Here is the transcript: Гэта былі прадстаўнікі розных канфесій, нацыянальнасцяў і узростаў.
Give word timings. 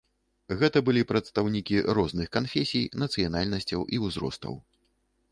Гэта 0.61 0.79
былі 0.85 1.01
прадстаўнікі 1.09 1.75
розных 1.97 2.31
канфесій, 2.37 2.87
нацыянальнасцяў 3.03 3.85
і 3.99 4.01
узростаў. 4.07 4.57